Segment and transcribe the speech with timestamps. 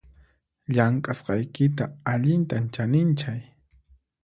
[0.73, 3.41] Llamk'asqaykita allintam chaninchay